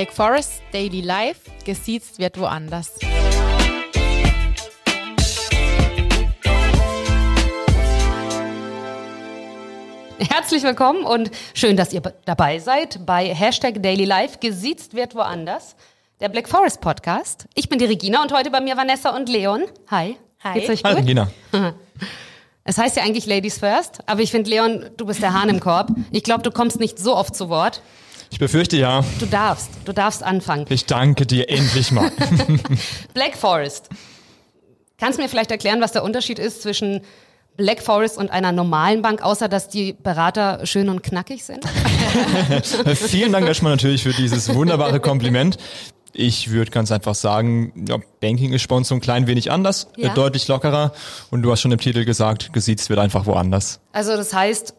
Black 0.00 0.14
Forest 0.14 0.62
Daily 0.72 1.02
Life, 1.02 1.40
gesiezt 1.62 2.18
wird 2.18 2.40
woanders. 2.40 2.98
Herzlich 10.18 10.62
willkommen 10.62 11.04
und 11.04 11.30
schön, 11.52 11.76
dass 11.76 11.92
ihr 11.92 12.00
dabei 12.24 12.60
seid 12.60 13.04
bei 13.04 13.34
Hashtag 13.34 13.82
Daily 13.82 14.06
Life. 14.06 14.38
Gesiezt 14.40 14.94
wird 14.94 15.14
woanders. 15.14 15.76
Der 16.20 16.30
Black 16.30 16.48
Forest 16.48 16.80
Podcast. 16.80 17.44
Ich 17.54 17.68
bin 17.68 17.78
die 17.78 17.84
Regina 17.84 18.22
und 18.22 18.32
heute 18.32 18.50
bei 18.50 18.62
mir 18.62 18.78
Vanessa 18.78 19.14
und 19.14 19.28
Leon. 19.28 19.64
Hi. 19.90 20.16
Hi. 20.42 20.54
Geht's 20.54 20.70
euch 20.70 20.84
Hi, 20.84 20.94
gut? 20.94 21.02
Regina. 21.02 21.30
Es 22.62 22.78
heißt 22.78 22.96
ja 22.96 23.02
eigentlich 23.02 23.26
Ladies 23.26 23.58
First, 23.58 24.00
aber 24.06 24.20
ich 24.20 24.30
finde, 24.30 24.48
Leon, 24.48 24.90
du 24.96 25.06
bist 25.06 25.22
der 25.22 25.32
Hahn 25.32 25.48
im 25.48 25.60
Korb. 25.60 25.90
Ich 26.12 26.22
glaube, 26.22 26.42
du 26.42 26.50
kommst 26.50 26.78
nicht 26.78 26.98
so 26.98 27.16
oft 27.16 27.34
zu 27.34 27.48
Wort. 27.48 27.80
Ich 28.30 28.38
befürchte 28.38 28.76
ja. 28.76 29.04
Du 29.18 29.26
darfst, 29.26 29.70
du 29.84 29.92
darfst 29.92 30.22
anfangen. 30.22 30.64
Ich 30.68 30.86
danke 30.86 31.26
dir 31.26 31.48
endlich 31.48 31.90
mal. 31.92 32.10
Black 33.14 33.36
Forest. 33.36 33.88
Kannst 34.98 35.18
du 35.18 35.22
mir 35.22 35.28
vielleicht 35.28 35.50
erklären, 35.50 35.80
was 35.80 35.92
der 35.92 36.04
Unterschied 36.04 36.38
ist 36.38 36.62
zwischen 36.62 37.00
Black 37.56 37.82
Forest 37.82 38.16
und 38.18 38.30
einer 38.30 38.52
normalen 38.52 39.02
Bank, 39.02 39.22
außer 39.22 39.48
dass 39.48 39.68
die 39.68 39.92
Berater 39.94 40.64
schön 40.66 40.88
und 40.88 41.02
knackig 41.02 41.44
sind? 41.44 41.64
Vielen 42.94 43.32
Dank 43.32 43.46
erstmal 43.46 43.72
natürlich 43.72 44.02
für 44.02 44.12
dieses 44.12 44.54
wunderbare 44.54 45.00
Kompliment. 45.00 45.56
Ich 46.12 46.50
würde 46.50 46.70
ganz 46.70 46.90
einfach 46.90 47.14
sagen, 47.14 47.84
ja, 47.88 47.98
Banking 48.20 48.52
ist 48.52 48.66
bei 48.68 48.74
uns 48.76 48.88
so 48.88 48.94
ein 48.94 49.00
klein 49.00 49.26
wenig 49.26 49.50
anders, 49.50 49.88
Ja. 49.96 50.10
äh, 50.10 50.14
deutlich 50.14 50.48
lockerer. 50.48 50.92
Und 51.30 51.42
du 51.42 51.52
hast 51.52 51.60
schon 51.60 51.72
im 51.72 51.78
Titel 51.78 52.04
gesagt, 52.04 52.52
gesiezt 52.52 52.88
wird 52.90 52.98
einfach 52.98 53.26
woanders. 53.26 53.80
Also 53.92 54.16
das 54.16 54.32
heißt, 54.34 54.74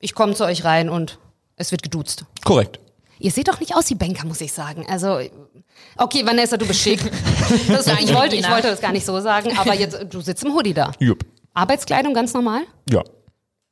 ich 0.00 0.14
komme 0.14 0.34
zu 0.34 0.44
euch 0.44 0.64
rein 0.64 0.88
und 0.88 1.18
es 1.56 1.70
wird 1.72 1.82
geduzt. 1.82 2.24
Korrekt. 2.44 2.80
Ihr 3.22 3.30
seht 3.30 3.46
doch 3.46 3.60
nicht 3.60 3.76
aus 3.76 3.88
wie 3.88 3.94
Banker, 3.94 4.26
muss 4.26 4.40
ich 4.40 4.52
sagen. 4.52 4.84
Also, 4.88 5.20
okay, 5.96 6.26
Vanessa, 6.26 6.56
du 6.56 6.66
bist 6.66 6.80
schick. 6.80 7.00
Das, 7.68 7.86
ich, 7.86 8.12
wollte, 8.12 8.34
ich 8.34 8.50
wollte 8.50 8.68
das 8.68 8.80
gar 8.80 8.90
nicht 8.90 9.06
so 9.06 9.20
sagen, 9.20 9.56
aber 9.56 9.74
jetzt, 9.74 10.06
du 10.10 10.20
sitzt 10.20 10.44
im 10.44 10.52
Hoodie 10.54 10.74
da. 10.74 10.90
Jupp. 10.98 11.24
Arbeitskleidung 11.54 12.14
ganz 12.14 12.34
normal? 12.34 12.62
Ja. 12.90 13.02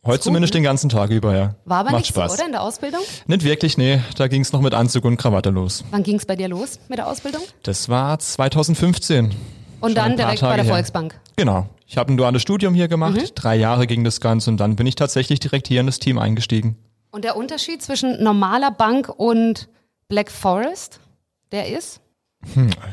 Heute 0.06 0.20
zumindest 0.20 0.54
den 0.54 0.62
ganzen 0.62 0.88
Tag 0.88 1.10
über, 1.10 1.36
ja. 1.36 1.56
War 1.64 1.78
aber 1.80 1.90
Macht 1.90 2.02
nicht 2.02 2.14
so, 2.14 2.20
Spaß. 2.20 2.34
oder, 2.34 2.46
in 2.46 2.52
der 2.52 2.62
Ausbildung? 2.62 3.00
Nicht 3.26 3.44
wirklich, 3.44 3.76
nee. 3.76 4.00
Da 4.16 4.28
ging 4.28 4.42
es 4.42 4.52
noch 4.52 4.60
mit 4.60 4.72
Anzug 4.72 5.04
und 5.04 5.16
Krawatte 5.16 5.50
los. 5.50 5.84
Wann 5.90 6.02
ging 6.04 6.16
es 6.16 6.26
bei 6.26 6.36
dir 6.36 6.48
los 6.48 6.78
mit 6.88 6.98
der 6.98 7.08
Ausbildung? 7.08 7.42
Das 7.64 7.88
war 7.88 8.18
2015. 8.18 9.24
Und 9.26 9.34
Schon 9.80 9.94
dann 9.94 10.16
direkt 10.16 10.40
bei 10.40 10.46
Tage 10.46 10.56
der 10.56 10.64
her. 10.64 10.74
Volksbank. 10.74 11.18
Genau. 11.36 11.68
Ich 11.86 11.96
habe 11.96 12.12
ein 12.12 12.16
duales 12.16 12.40
Studium 12.42 12.74
hier 12.74 12.86
gemacht. 12.86 13.14
Mhm. 13.14 13.34
Drei 13.34 13.56
Jahre 13.56 13.86
ging 13.86 14.04
das 14.04 14.20
Ganze 14.20 14.50
und 14.50 14.58
dann 14.58 14.76
bin 14.76 14.86
ich 14.86 14.94
tatsächlich 14.94 15.40
direkt 15.40 15.66
hier 15.68 15.80
in 15.80 15.86
das 15.86 15.98
Team 15.98 16.18
eingestiegen. 16.18 16.76
Und 17.10 17.24
der 17.24 17.36
Unterschied 17.36 17.82
zwischen 17.82 18.22
normaler 18.22 18.70
Bank 18.70 19.08
und 19.08 19.68
Black 20.08 20.30
Forest, 20.30 21.00
der 21.52 21.68
ist? 21.76 22.00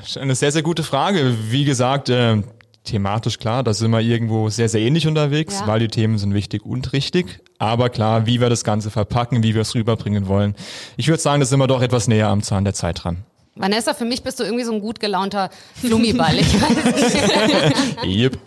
Das 0.02 0.10
ist 0.10 0.18
Eine 0.18 0.36
sehr, 0.36 0.52
sehr 0.52 0.64
gute 0.64 0.84
Frage. 0.84 1.36
Wie 1.52 1.64
gesagt, 1.66 2.10
äh, 2.10 2.42
thematisch 2.84 3.38
klar, 3.38 3.64
da 3.64 3.73
sind 3.73 3.92
wir 3.92 4.02
irgendwo 4.02 4.50
sehr, 4.50 4.70
sehr 4.70 4.82
ähnlich 4.82 5.08
unterwegs, 5.08 5.60
Ja. 5.60 5.68
weil 5.68 5.80
die 5.80 5.88
Themen 5.88 6.18
sind 6.18 6.34
wichtig 6.34 6.66
und 6.66 6.94
richtig. 6.94 7.40
Aber 7.60 7.90
klar, 7.90 8.26
wie 8.26 8.42
wir 8.42 8.50
das 8.50 8.64
Ganze 8.64 8.90
verpacken, 8.92 9.44
wie 9.44 9.54
wir 9.54 9.62
es 9.62 9.76
rüberbringen 9.76 10.28
wollen. 10.28 10.56
Ich 10.95 11.08
würde 11.08 11.22
sagen, 11.22 11.40
da 11.40 11.45
sind 11.45 11.60
wir 11.60 11.68
doch 11.68 11.82
etwas 11.82 12.08
näher 12.08 12.28
am 12.30 12.42
Zahn 12.44 12.64
der 12.64 12.73
Zeit 12.73 13.04
dran. 13.04 13.23
Vanessa, 13.56 13.94
für 13.94 14.06
mich 14.06 14.22
bist 14.23 14.40
du 14.40 14.44
irgendwie 14.44 14.64
so 14.64 14.72
ein 14.72 14.82
gut 14.82 15.00
gelaunter 15.00 15.50
Flummiball. 15.76 16.38
Ich 16.38 16.62
weiß. 16.62 18.04
Yep. 18.06 18.38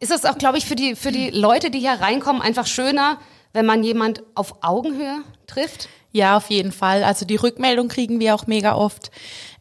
Ist 0.00 0.10
es 0.12 0.24
auch, 0.24 0.38
glaube 0.38 0.58
ich, 0.58 0.66
für 0.66 0.74
die, 0.76 0.96
für 0.96 1.12
die 1.12 1.30
Leute, 1.30 1.70
die 1.70 1.78
hier 1.80 1.92
reinkommen, 1.92 2.42
einfach 2.42 2.66
schöner, 2.66 3.18
wenn 3.54 3.64
man 3.64 3.82
jemand 3.82 4.22
auf 4.34 4.62
Augenhöhe 4.62 5.22
trifft? 5.46 5.88
Ja, 6.12 6.36
auf 6.36 6.50
jeden 6.50 6.70
Fall. 6.72 7.02
Also 7.02 7.24
die 7.24 7.36
Rückmeldung 7.36 7.88
kriegen 7.88 8.20
wir 8.20 8.34
auch 8.34 8.46
mega 8.46 8.74
oft, 8.76 9.10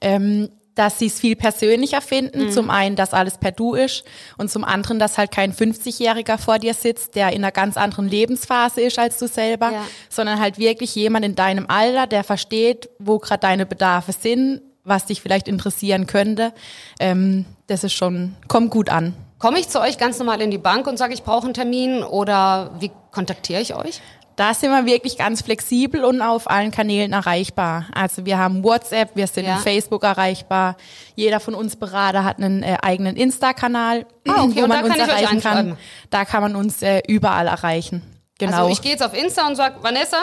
ähm, 0.02 0.50
dass 0.76 0.98
sie 1.00 1.06
es 1.06 1.20
viel 1.20 1.36
persönlicher 1.36 2.02
finden. 2.02 2.52
Zum 2.52 2.70
einen, 2.72 2.96
dass 2.96 3.14
alles 3.14 3.38
per 3.38 3.52
Du 3.52 3.76
ist 3.76 4.04
und 4.38 4.50
zum 4.52 4.64
anderen, 4.64 4.98
dass 5.00 5.18
halt 5.20 5.30
kein 5.32 5.54
50-Jähriger 5.54 6.38
vor 6.40 6.58
dir 6.60 6.74
sitzt, 6.74 7.16
der 7.16 7.30
in 7.32 7.44
einer 7.44 7.52
ganz 7.52 7.78
anderen 7.78 8.08
Lebensphase 8.10 8.82
ist 8.82 8.98
als 9.00 9.18
du 9.20 9.28
selber, 9.28 9.72
Ja. 9.72 9.86
sondern 10.10 10.40
halt 10.40 10.58
wirklich 10.58 10.94
jemand 10.96 11.26
in 11.26 11.36
deinem 11.36 11.68
Alter, 11.70 12.08
der 12.08 12.24
versteht, 12.24 12.90
wo 13.00 13.20
gerade 13.20 13.42
deine 13.42 13.66
Bedarfe 13.68 14.14
sind, 14.14 14.62
was 14.84 15.06
dich 15.06 15.22
vielleicht 15.22 15.48
interessieren 15.48 16.08
könnte. 16.08 16.54
Ähm, 17.00 17.46
das 17.68 17.84
ist 17.84 17.94
schon, 17.94 18.36
kommt 18.48 18.72
gut 18.72 18.90
an. 18.90 19.14
Komme 19.44 19.60
ich 19.60 19.68
zu 19.68 19.82
euch 19.82 19.98
ganz 19.98 20.18
normal 20.20 20.40
in 20.40 20.52
die 20.52 20.58
Bank 20.58 20.88
und 20.88 20.96
sage, 20.96 21.14
ich 21.14 21.22
brauche 21.24 21.44
einen 21.44 21.54
Termin 21.54 22.02
oder 22.02 22.72
wie 22.80 22.92
kontaktiere 23.12 23.60
ich 23.60 23.76
euch? 23.76 24.00
Da 24.38 24.54
sind 24.54 24.72
wir 24.72 24.86
wirklich 24.86 25.18
ganz 25.18 25.42
flexibel 25.42 26.06
und 26.06 26.22
auf 26.22 26.50
allen 26.50 26.72
Kanälen 26.72 27.12
erreichbar. 27.12 27.88
Also 27.94 28.26
wir 28.26 28.38
haben 28.38 28.64
WhatsApp, 28.64 29.18
wir 29.18 29.28
sind 29.28 29.46
Ja. 29.46 29.58
Facebook 29.58 30.04
erreichbar. 30.06 30.78
Jeder 31.18 31.42
von 31.42 31.56
uns 31.56 31.76
Berater 31.76 32.24
hat 32.24 32.38
einen 32.38 32.64
äh, 32.64 32.78
eigenen 32.82 33.18
Insta-Kanal, 33.18 34.06
Ah, 34.30 34.44
okay, 34.44 34.56
wo 34.56 34.62
und 34.64 34.70
man 34.70 34.86
uns 34.86 34.96
erreichen 34.96 35.42
kann. 35.42 35.78
Da 36.10 36.24
kann 36.24 36.42
man 36.42 36.56
uns 36.56 36.82
äh, 36.82 37.02
überall 37.10 37.48
erreichen. 37.48 38.02
Genau. 38.40 38.60
Also 38.60 38.70
ich 38.70 38.82
gehe 38.82 38.94
jetzt 38.94 39.04
auf 39.04 39.14
Insta 39.14 39.46
und 39.46 39.58
sage, 39.58 39.76
Vanessa, 39.84 40.20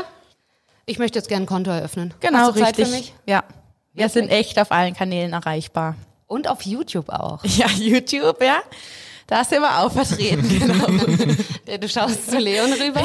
ich 0.87 0.99
möchte 0.99 1.19
jetzt 1.19 1.29
gerne 1.29 1.45
ein 1.45 1.47
Konto 1.47 1.71
eröffnen. 1.71 2.15
genau 2.21 2.39
Hast 2.39 2.57
du 2.57 2.61
Zeit 2.61 2.79
richtig. 2.79 2.87
für 2.89 2.91
mich? 2.97 3.15
Ja. 3.27 3.45
Wir 3.93 4.09
sind 4.09 4.31
echt 4.31 4.59
auf 4.59 4.73
allen 4.73 4.95
Kanälen 4.95 5.35
erreichbar. 5.35 5.95
Und 6.27 6.49
auf 6.49 6.63
YouTube 6.63 7.11
auch. 7.11 7.41
Ja, 7.45 7.67
YouTube, 7.67 8.43
ja. 8.43 8.61
Da 9.31 9.45
sind 9.45 9.61
wir 9.61 9.79
auch 9.79 9.93
vertreten, 9.93 10.49
genau. 10.59 11.79
Du 11.79 11.89
schaust 11.89 12.29
zu 12.29 12.39
Leon 12.39 12.73
rüber. 12.73 13.01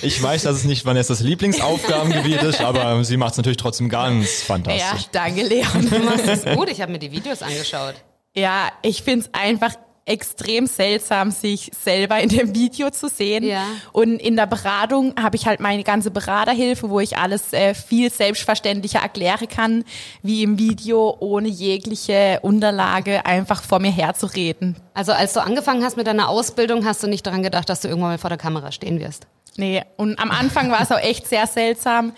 Ich 0.00 0.22
weiß, 0.22 0.44
dass 0.44 0.56
es 0.56 0.64
nicht 0.64 0.86
Vanessas 0.86 1.20
Lieblingsaufgabengebiet 1.20 2.42
ist, 2.44 2.62
aber 2.62 3.04
sie 3.04 3.18
macht 3.18 3.32
es 3.32 3.36
natürlich 3.36 3.58
trotzdem 3.58 3.90
ganz 3.90 4.40
ja, 4.40 4.46
fantastisch. 4.46 5.08
danke, 5.12 5.42
Leon. 5.42 5.90
Du 5.90 5.98
machst 5.98 6.26
es 6.26 6.44
gut, 6.46 6.70
ich 6.70 6.80
habe 6.80 6.92
mir 6.92 6.98
die 6.98 7.12
Videos 7.12 7.42
angeschaut. 7.42 7.96
Ja, 8.34 8.70
ich 8.80 9.02
find's 9.02 9.28
einfach 9.32 9.74
extrem 10.08 10.66
seltsam, 10.66 11.30
sich 11.30 11.70
selber 11.78 12.18
in 12.20 12.28
dem 12.28 12.54
Video 12.54 12.90
zu 12.90 13.08
sehen. 13.08 13.44
Ja. 13.44 13.64
Und 13.92 14.16
in 14.16 14.36
der 14.36 14.46
Beratung 14.46 15.14
habe 15.20 15.36
ich 15.36 15.46
halt 15.46 15.60
meine 15.60 15.84
ganze 15.84 16.10
Beraterhilfe, 16.10 16.90
wo 16.90 17.00
ich 17.00 17.16
alles 17.16 17.52
äh, 17.52 17.74
viel 17.74 18.10
selbstverständlicher 18.10 19.00
erklären 19.00 19.48
kann, 19.48 19.84
wie 20.22 20.42
im 20.42 20.58
Video, 20.58 21.16
ohne 21.20 21.48
jegliche 21.48 22.40
Unterlage 22.42 23.26
einfach 23.26 23.62
vor 23.62 23.78
mir 23.78 23.92
herzureden. 23.92 24.76
Also 24.94 25.12
als 25.12 25.34
du 25.34 25.42
angefangen 25.42 25.84
hast 25.84 25.96
mit 25.96 26.06
deiner 26.06 26.28
Ausbildung, 26.28 26.84
hast 26.84 27.02
du 27.02 27.06
nicht 27.06 27.26
daran 27.26 27.42
gedacht, 27.42 27.68
dass 27.68 27.80
du 27.80 27.88
irgendwann 27.88 28.10
mal 28.10 28.18
vor 28.18 28.30
der 28.30 28.38
Kamera 28.38 28.72
stehen 28.72 28.98
wirst. 29.00 29.26
Nee, 29.56 29.82
und 29.96 30.18
am 30.20 30.30
Anfang 30.30 30.70
war 30.70 30.80
es 30.80 30.92
auch 30.92 31.00
echt 31.00 31.26
sehr 31.26 31.46
seltsam. 31.46 32.12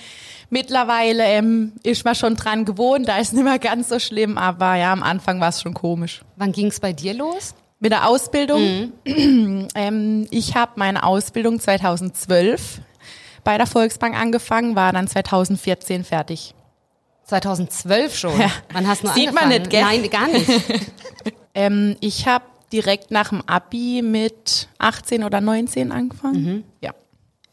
Mittlerweile 0.50 1.24
ähm, 1.24 1.72
ist 1.84 2.04
man 2.04 2.14
schon 2.14 2.34
dran 2.34 2.64
gewohnt, 2.64 3.08
da 3.08 3.18
ist 3.18 3.32
nicht 3.32 3.44
mehr 3.44 3.58
ganz 3.58 3.88
so 3.88 3.98
schlimm, 3.98 4.36
aber 4.36 4.74
ja, 4.74 4.92
am 4.92 5.02
Anfang 5.02 5.40
war 5.40 5.48
es 5.48 5.62
schon 5.62 5.74
komisch. 5.74 6.22
Wann 6.36 6.52
ging 6.52 6.66
es 6.66 6.80
bei 6.80 6.92
dir 6.92 7.14
los? 7.14 7.54
Mit 7.80 7.92
der 7.92 8.06
Ausbildung. 8.08 8.92
ähm, 9.04 10.26
ich 10.30 10.54
habe 10.54 10.72
meine 10.76 11.02
Ausbildung 11.02 11.58
2012 11.58 12.80
bei 13.42 13.56
der 13.56 13.66
Volksbank 13.66 14.14
angefangen, 14.14 14.76
war 14.76 14.92
dann 14.92 15.08
2014 15.08 16.04
fertig. 16.04 16.54
2012 17.24 18.16
schon. 18.16 18.38
Ja. 18.38 18.50
Wann 18.72 18.86
hast 18.86 19.02
du 19.02 19.08
Sieht 19.08 19.32
man 19.32 19.44
angefangen? 19.44 19.62
nicht, 19.62 19.70
gell? 19.70 19.82
Nein, 19.82 20.10
gar 20.10 20.28
nicht. 20.28 20.48
Ähm, 21.52 21.96
ich 22.00 22.28
habe 22.28 22.44
direkt 22.72 23.10
nach 23.10 23.30
dem 23.30 23.42
Abi 23.42 24.02
mit 24.02 24.68
18 24.78 25.24
oder 25.24 25.40
19 25.40 25.90
angefangen. 25.90 26.62
Ja. 26.80 26.94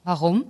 Warum? 0.04 0.46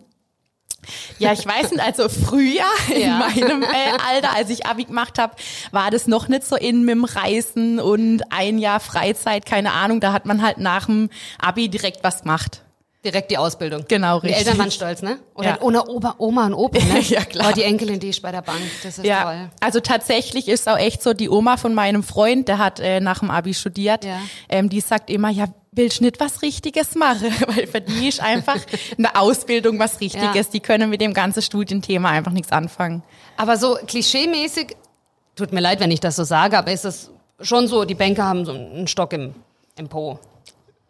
Ja, 1.19 1.33
ich 1.33 1.45
weiß 1.45 1.71
nicht, 1.71 1.81
also 1.83 2.09
früher 2.09 2.63
in 2.93 3.01
Ja. 3.01 3.17
meinem 3.17 3.63
äh, 3.63 3.67
Alter, 4.07 4.35
als 4.35 4.49
ich 4.49 4.65
Abi 4.65 4.85
gemacht 4.85 5.17
habe, 5.19 5.35
war 5.71 5.89
das 5.91 6.07
noch 6.07 6.27
nicht 6.27 6.43
so 6.45 6.55
in 6.55 6.83
mit 6.85 6.95
dem 6.95 7.05
Reisen 7.05 7.79
und 7.79 8.21
ein 8.29 8.57
Jahr 8.59 8.79
Freizeit, 8.79 9.45
keine 9.45 9.71
Ahnung, 9.73 9.99
da 9.99 10.13
hat 10.13 10.25
man 10.25 10.41
halt 10.41 10.57
nach 10.59 10.85
dem 10.85 11.09
Abi 11.39 11.69
direkt 11.69 12.03
was 12.03 12.21
gemacht. 12.21 12.61
Direkt 13.05 13.29
die 13.31 13.37
Ausbildung. 13.37 13.85
Genau, 13.87 14.19
Die 14.19 14.27
richtig. 14.27 14.45
Eltern 14.47 14.59
waren 14.59 14.71
stolz, 14.71 15.01
ne? 15.01 15.19
Oder 15.35 15.49
Ja. 15.49 15.61
ohne 15.61 15.87
Opa, 15.87 16.15
Oma 16.17 16.47
und 16.47 16.53
Opa, 16.55 16.83
ne? 16.83 16.99
Ja, 17.07 17.23
klar. 17.23 17.49
Oh, 17.49 17.53
die 17.55 17.63
Enkelin, 17.63 17.99
die 17.99 18.09
ist 18.09 18.21
bei 18.21 18.31
der 18.31 18.41
Bank. 18.41 18.59
Das 18.83 18.97
ist 18.97 19.05
Ja, 19.05 19.23
toll. 19.23 19.49
also 19.61 19.79
tatsächlich 19.79 20.47
ist 20.47 20.67
auch 20.67 20.77
echt 20.79 21.01
so, 21.03 21.13
die 21.13 21.29
Oma 21.29 21.57
von 21.57 21.73
meinem 21.73 22.03
Freund, 22.03 22.47
der 22.47 22.57
hat 22.57 22.79
äh, 22.79 22.99
nach 22.99 23.19
dem 23.19 23.29
Abi 23.29 23.53
studiert, 23.53 24.03
Ja. 24.03 24.19
ähm, 24.49 24.67
die 24.69 24.81
sagt 24.81 25.09
immer, 25.09 25.29
ja, 25.29 25.45
willst 25.77 26.01
nicht 26.01 26.19
was 26.19 26.41
Richtiges 26.41 26.95
machen, 26.95 27.31
weil 27.47 27.67
für 27.67 27.81
die 27.81 28.07
ist 28.07 28.21
einfach 28.21 28.57
eine 28.97 29.15
Ausbildung 29.15 29.79
was 29.79 29.99
Richtiges. 30.01 30.35
Ja. 30.35 30.51
Die 30.53 30.59
können 30.59 30.89
mit 30.89 31.01
dem 31.01 31.13
ganzen 31.13 31.41
Studienthema 31.41 32.09
einfach 32.09 32.31
nichts 32.31 32.51
anfangen. 32.51 33.03
Aber 33.37 33.57
so 33.57 33.77
klischeemäßig, 33.85 34.75
tut 35.35 35.53
mir 35.53 35.61
leid, 35.61 35.79
wenn 35.79 35.91
ich 35.91 35.99
das 35.99 36.15
so 36.15 36.23
sage, 36.23 36.57
aber 36.57 36.71
ist 36.71 36.85
es 36.85 37.11
schon 37.41 37.67
so, 37.67 37.85
die 37.85 37.95
Banker 37.95 38.23
haben 38.25 38.45
so 38.45 38.51
einen 38.53 38.87
Stock 38.87 39.13
im, 39.13 39.33
im 39.77 39.87
Po. 39.87 40.19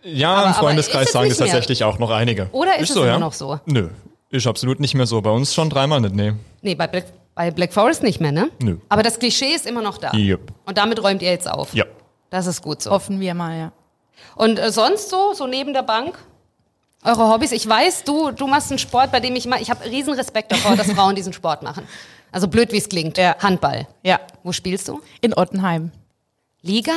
Ja, 0.03 0.33
Aber- 0.33 0.47
im 0.47 0.53
Freundeskreis 0.53 1.03
ist 1.03 1.07
es 1.09 1.13
sagen 1.13 1.29
das 1.29 1.37
tatsächlich 1.37 1.83
auch 1.83 1.99
noch 1.99 2.11
einige. 2.11 2.47
Oder 2.51 2.77
ist 2.77 2.89
es 2.89 2.95
so, 2.95 3.03
immer 3.03 3.11
ja? 3.13 3.19
noch 3.19 3.33
so? 3.33 3.59
Nö, 3.65 3.89
ist 4.29 4.47
absolut 4.47 4.79
nicht 4.79 4.95
mehr 4.95 5.05
so. 5.05 5.21
Bei 5.21 5.31
uns 5.31 5.53
schon 5.53 5.69
dreimal 5.69 5.99
nicht, 6.01 6.15
nee. 6.15 6.33
Nee, 6.61 6.75
bei 6.75 6.87
Black, 6.87 7.05
bei 7.35 7.51
Black 7.51 7.73
Forest 7.73 8.03
nicht 8.03 8.21
mehr, 8.21 8.31
ne? 8.31 8.49
Nö. 8.61 8.77
Aber 8.89 9.03
das 9.03 9.19
Klischee 9.19 9.53
ist 9.53 9.65
immer 9.65 9.81
noch 9.81 9.97
da. 9.97 10.11
Jupp. 10.13 10.53
Und 10.65 10.77
damit 10.77 11.01
räumt 11.03 11.21
ihr 11.21 11.29
jetzt 11.31 11.49
auf. 11.49 11.73
Ja. 11.73 11.85
Das 12.29 12.45
ist 12.47 12.61
gut 12.61 12.81
so. 12.81 12.91
Hoffen 12.91 13.19
wir 13.19 13.33
mal, 13.33 13.57
ja. 13.57 13.71
Und 14.35 14.59
äh, 14.59 14.71
sonst 14.71 15.09
so, 15.09 15.33
so 15.33 15.47
neben 15.47 15.73
der 15.73 15.83
Bank? 15.83 16.17
Eure 17.03 17.29
Hobbys? 17.29 17.51
Ich 17.51 17.67
weiß, 17.67 18.03
du, 18.03 18.31
du 18.31 18.47
machst 18.47 18.71
einen 18.71 18.79
Sport, 18.79 19.11
bei 19.11 19.19
dem 19.19 19.35
ich 19.35 19.45
mal, 19.45 19.61
ich 19.61 19.69
habe 19.69 19.85
riesen 19.85 20.13
Respekt 20.13 20.51
davor, 20.51 20.75
dass 20.75 20.91
Frauen 20.93 21.15
diesen 21.15 21.33
Sport 21.33 21.63
machen. 21.63 21.87
Also 22.31 22.47
blöd, 22.47 22.71
wie 22.71 22.77
es 22.77 22.89
klingt. 22.89 23.17
Ja. 23.17 23.35
Handball. 23.39 23.87
Ja, 24.03 24.19
Wo 24.43 24.51
spielst 24.51 24.87
du? 24.87 25.01
in 25.21 25.33
Ottenheim. 25.35 25.91
Liga? 26.61 26.93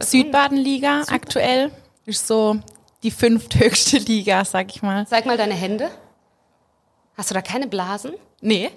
Südbadenliga 0.00 1.02
aktuell 1.08 1.70
ist 2.06 2.26
so 2.26 2.56
die 3.02 3.10
fünfthöchste 3.10 3.98
Liga, 3.98 4.44
sag 4.44 4.74
ich 4.74 4.82
mal. 4.82 5.06
Zeig 5.06 5.26
mal 5.26 5.36
deine 5.36 5.54
Hände. 5.54 5.90
Hast 7.16 7.30
du 7.30 7.34
da 7.34 7.42
keine 7.42 7.66
Blasen? 7.66 8.12
Nee, 8.40 8.70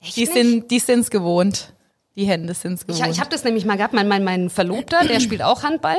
Echt 0.00 0.16
die 0.16 0.20
nicht? 0.20 0.32
sind 0.32 0.70
die 0.70 0.78
sind's 0.78 1.10
gewohnt. 1.10 1.72
Die 2.14 2.24
Hände 2.26 2.54
sind's 2.54 2.82
Ich, 2.82 2.86
gewohnt. 2.96 3.08
ich 3.12 3.20
habe 3.20 3.28
das 3.30 3.44
nämlich 3.44 3.64
mal 3.66 3.76
gehabt. 3.76 3.92
Mein, 3.92 4.08
mein, 4.08 4.24
mein 4.24 4.48
Verlobter, 4.50 5.04
der 5.04 5.20
spielt 5.20 5.42
auch 5.42 5.62
Handball. 5.62 5.96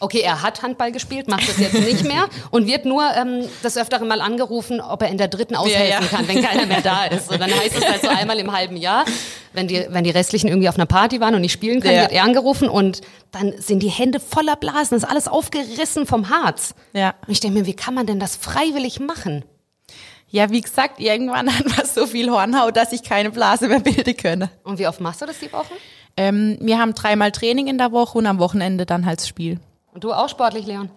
Okay, 0.00 0.20
er 0.20 0.42
hat 0.42 0.62
Handball 0.62 0.92
gespielt, 0.92 1.28
macht 1.28 1.48
das 1.48 1.58
jetzt 1.58 1.74
nicht 1.74 2.04
mehr 2.04 2.28
und 2.50 2.66
wird 2.66 2.84
nur 2.84 3.02
ähm, 3.16 3.44
das 3.62 3.76
öftere 3.76 4.04
Mal 4.04 4.20
angerufen, 4.20 4.80
ob 4.80 5.02
er 5.02 5.08
in 5.08 5.18
der 5.18 5.28
dritten 5.28 5.56
aushelfen 5.56 5.88
ja. 5.90 6.00
kann, 6.00 6.28
wenn 6.28 6.42
keiner 6.42 6.66
mehr 6.66 6.80
da 6.80 7.04
ist. 7.06 7.30
Und 7.30 7.40
dann 7.40 7.50
heißt 7.50 7.76
es 7.76 7.84
halt 7.88 8.02
so 8.02 8.08
einmal 8.08 8.38
im 8.38 8.52
halben 8.52 8.76
Jahr, 8.76 9.04
wenn 9.52 9.66
die, 9.68 9.86
wenn 9.88 10.04
die 10.04 10.10
restlichen 10.10 10.48
irgendwie 10.48 10.68
auf 10.68 10.76
einer 10.76 10.86
Party 10.86 11.20
waren 11.20 11.34
und 11.34 11.40
nicht 11.40 11.52
spielen 11.52 11.80
können, 11.80 11.94
Ja. 11.96 12.02
wird 12.02 12.12
er 12.12 12.22
angerufen 12.24 12.68
und 12.68 13.00
dann 13.32 13.54
sind 13.58 13.82
die 13.82 13.88
Hände 13.90 14.20
voller 14.20 14.56
Blasen, 14.56 14.96
ist 14.96 15.04
alles 15.04 15.26
aufgerissen 15.28 16.06
vom 16.06 16.28
Harz. 16.30 16.74
ja. 16.92 17.14
Und 17.26 17.32
ich 17.32 17.40
denke 17.40 17.58
mir, 17.58 17.66
wie 17.66 17.74
kann 17.74 17.94
man 17.94 18.06
denn 18.06 18.20
das 18.20 18.36
freiwillig 18.36 19.00
machen? 19.00 19.44
ja, 20.30 20.50
wie 20.50 20.60
gesagt, 20.60 21.00
irgendwann 21.00 21.52
hat 21.58 21.64
man 21.76 21.86
so 21.86 22.06
viel 22.06 22.30
Hornhaut, 22.30 22.76
dass 22.76 22.92
ich 22.92 23.02
keine 23.02 23.30
Blase 23.30 23.66
mehr 23.68 23.80
bilden 23.80 24.16
könne. 24.16 24.50
Und 24.62 24.78
wie 24.78 24.86
oft 24.86 25.00
machst 25.00 25.22
du 25.22 25.26
das 25.26 25.38
die 25.38 25.50
Woche? 25.52 25.72
Ähm, 26.18 26.58
wir 26.60 26.78
haben 26.78 26.94
dreimal 26.94 27.32
Training 27.32 27.66
in 27.68 27.78
der 27.78 27.92
Woche 27.92 28.18
und 28.18 28.26
am 28.26 28.38
Wochenende 28.38 28.84
dann 28.84 29.06
halt 29.06 29.20
das 29.20 29.28
Spiel. 29.28 29.58
Und 29.98 30.04
du 30.04 30.12
auch 30.12 30.28
sportlich, 30.28 30.64
Leon? 30.64 30.90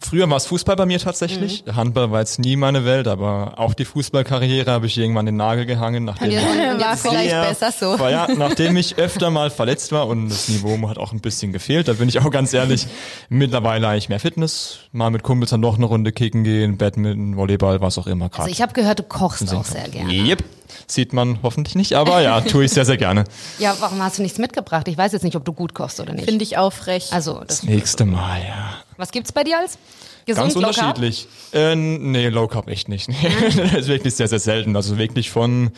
Früher 0.00 0.28
war 0.30 0.38
es 0.38 0.46
Fußball 0.46 0.76
bei 0.76 0.86
mir 0.86 0.98
tatsächlich. 0.98 1.62
Mhm. 1.66 1.76
Handball 1.76 2.10
war 2.10 2.20
jetzt 2.20 2.38
nie 2.38 2.56
meine 2.56 2.86
Welt, 2.86 3.06
aber 3.06 3.58
auch 3.58 3.74
die 3.74 3.84
Fußballkarriere 3.84 4.70
habe 4.70 4.86
ich 4.86 4.96
irgendwann 4.96 5.26
den 5.26 5.36
Nagel 5.36 5.66
gehangen, 5.66 6.04
nachdem 6.06 6.30
Ja, 6.30 6.40
War 6.80 6.96
vielleicht 6.96 7.28
sehr- 7.28 7.44
besser 7.44 7.70
so. 7.70 7.98
War, 7.98 8.10
ja, 8.10 8.26
nachdem 8.34 8.78
ich 8.78 8.96
öfter 8.96 9.28
mal 9.28 9.50
verletzt 9.50 9.92
war 9.92 10.06
und 10.08 10.30
das 10.30 10.48
Niveau 10.48 10.88
hat 10.88 10.96
auch 10.96 11.12
ein 11.12 11.20
bisschen 11.20 11.52
gefehlt, 11.52 11.86
da 11.88 11.92
bin 11.92 12.08
ich 12.08 12.18
auch 12.18 12.30
ganz 12.30 12.54
ehrlich, 12.54 12.86
mittlerweile 13.28 13.88
eigentlich 13.88 14.08
mehr 14.08 14.20
Fitness, 14.20 14.78
mal 14.92 15.10
mit 15.10 15.22
Kumpels 15.22 15.50
dann 15.50 15.60
noch 15.60 15.76
eine 15.76 15.84
Runde 15.84 16.12
kicken 16.12 16.44
gehen, 16.44 16.78
Badminton, 16.78 17.36
Volleyball, 17.36 17.82
was 17.82 17.98
auch 17.98 18.06
immer 18.06 18.30
gerade. 18.30 18.44
Also 18.44 18.52
ich 18.52 18.62
habe 18.62 18.72
gehört, 18.72 19.00
du 19.00 19.02
kochst 19.02 19.52
auch 19.52 19.66
sehr 19.66 19.86
gerne. 19.90 20.10
Yep. 20.10 20.42
Sieht 20.86 21.12
man 21.12 21.38
hoffentlich 21.42 21.74
nicht, 21.74 21.94
aber 21.94 22.20
ja, 22.20 22.40
tue 22.40 22.64
ich 22.64 22.72
sehr, 22.72 22.84
sehr 22.84 22.96
gerne. 22.96 23.24
Ja, 23.58 23.76
warum 23.80 24.02
hast 24.02 24.18
du 24.18 24.22
nichts 24.22 24.38
mitgebracht? 24.38 24.88
Ich 24.88 24.98
weiß 24.98 25.12
jetzt 25.12 25.22
nicht, 25.22 25.36
ob 25.36 25.44
du 25.44 25.52
gut 25.52 25.74
kochst 25.74 26.00
oder 26.00 26.12
nicht. 26.12 26.24
Finde 26.24 26.42
ich 26.42 26.58
auch 26.58 26.72
frech. 26.72 27.12
Also, 27.12 27.34
das, 27.40 27.60
Das 27.60 27.62
nächste 27.62 28.04
Mal, 28.04 28.40
ja. 28.40 28.74
was 28.96 29.10
gibt's 29.12 29.32
bei 29.32 29.44
dir 29.44 29.58
als? 29.58 29.78
Gesund, 30.26 30.54
Ganz 30.54 30.56
unterschiedlich. 30.56 31.28
Äh, 31.52 31.76
nee, 31.76 32.28
Low 32.28 32.48
Carb 32.48 32.68
echt 32.68 32.88
nicht. 32.88 33.08
das 33.56 33.72
ist 33.72 33.88
wirklich 33.88 34.14
sehr, 34.14 34.28
sehr 34.28 34.38
selten. 34.38 34.74
Also 34.74 34.96
wirklich 34.98 35.30
von 35.30 35.70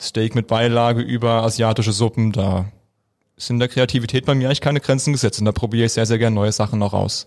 Steak 0.00 0.34
mit 0.34 0.46
Beilage 0.46 1.02
über 1.02 1.42
asiatische 1.42 1.92
Suppen, 1.92 2.32
da 2.32 2.66
sind 3.36 3.58
der 3.58 3.68
Kreativität 3.68 4.24
bei 4.24 4.34
mir 4.34 4.46
eigentlich 4.46 4.60
keine 4.60 4.80
Grenzen 4.80 5.12
gesetzt 5.12 5.38
und 5.38 5.44
da 5.44 5.52
probiere 5.52 5.86
ich 5.86 5.92
sehr, 5.92 6.06
sehr 6.06 6.18
gerne 6.18 6.34
neue 6.34 6.52
Sachen 6.52 6.78
noch 6.78 6.92
aus. 6.92 7.26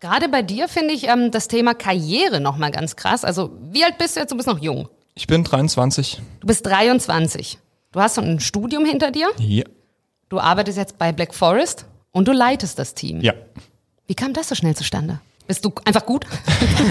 Gerade 0.00 0.28
bei 0.28 0.42
dir 0.42 0.68
finde 0.68 0.94
ich 0.94 1.08
ähm, 1.08 1.30
das 1.30 1.46
Thema 1.46 1.74
Karriere 1.74 2.40
nochmal 2.40 2.72
ganz 2.72 2.96
krass. 2.96 3.24
Also, 3.24 3.50
wie 3.70 3.84
alt 3.84 3.98
bist 3.98 4.16
du 4.16 4.20
jetzt? 4.20 4.32
Du 4.32 4.36
bist 4.36 4.48
noch 4.48 4.58
jung. 4.58 4.88
Ich 5.14 5.26
bin 5.26 5.44
23. 5.44 6.20
Du 6.40 6.46
bist 6.46 6.64
23. 6.66 7.58
Du 7.92 8.00
hast 8.00 8.18
ein 8.18 8.40
Studium 8.40 8.84
hinter 8.84 9.10
dir. 9.10 9.28
Ja. 9.38 9.64
Du 10.28 10.40
arbeitest 10.40 10.78
jetzt 10.78 10.96
bei 10.98 11.12
Black 11.12 11.34
Forest 11.34 11.84
und 12.12 12.26
du 12.28 12.32
leitest 12.32 12.78
das 12.78 12.94
Team. 12.94 13.20
Ja. 13.20 13.34
Wie 14.06 14.14
kam 14.14 14.32
das 14.32 14.48
so 14.48 14.54
schnell 14.54 14.74
zustande? 14.74 15.20
Bist 15.46 15.64
du 15.64 15.72
einfach 15.84 16.06
gut? 16.06 16.24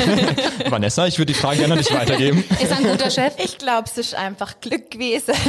Vanessa, 0.70 1.08
ich 1.08 1.18
würde 1.18 1.34
die 1.34 1.40
Frage 1.40 1.60
gerne 1.60 1.74
an 1.74 1.80
dich 1.80 1.92
weitergeben. 1.92 2.44
Ist 2.62 2.72
ein 2.72 2.84
guter 2.84 3.10
Chef? 3.10 3.34
ich 3.44 3.58
glaube, 3.58 3.88
es 3.90 3.98
ist 3.98 4.14
einfach 4.14 4.60
Glück 4.62 4.92
gewesen. 4.92 5.34